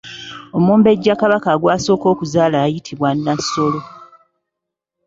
[0.57, 3.79] Omumbejja Kabaka gw’asooka okuzaala ayitibwa Nnassolo.